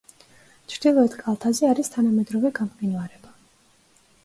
ჩრდილოეთ 0.71 1.17
კალთაზე 1.19 1.69
არის 1.73 1.93
თანამედროვე 1.97 2.53
გამყინვარება. 2.63 3.37